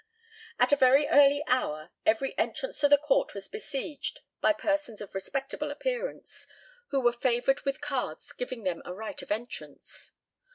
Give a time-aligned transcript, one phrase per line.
[0.57, 5.13] At a very early hour every entrance to the court was besieged by persons of
[5.13, 6.47] respectable appearance,
[6.87, 10.13] who were favoured with cards giving them a right of entrance.